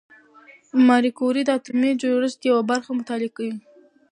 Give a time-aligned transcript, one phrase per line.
[0.87, 3.53] ماري کوري د اتومي جوړښت یوه برخه مطالعه کړه.